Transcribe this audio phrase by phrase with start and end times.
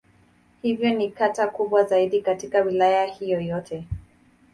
[0.61, 3.87] Hivyo ni kata kubwa zaidi katika Wilaya hiyo yote.